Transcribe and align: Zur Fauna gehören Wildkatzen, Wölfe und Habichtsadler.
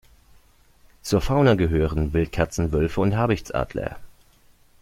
Zur 1.03 1.21
Fauna 1.21 1.53
gehören 1.53 2.11
Wildkatzen, 2.13 2.71
Wölfe 2.71 3.01
und 3.01 3.15
Habichtsadler. 3.15 3.99